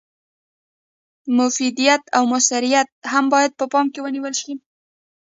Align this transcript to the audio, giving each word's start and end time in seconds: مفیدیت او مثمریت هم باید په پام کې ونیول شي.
مفیدیت 1.37 2.03
او 2.17 2.23
مثمریت 2.33 2.89
هم 3.13 3.25
باید 3.33 3.51
په 3.59 3.65
پام 3.71 3.85
کې 3.93 3.99
ونیول 4.01 4.33
شي. 4.41 4.53